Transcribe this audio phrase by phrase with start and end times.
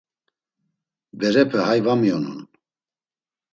[1.25, 2.39] Berepe hay va mionun.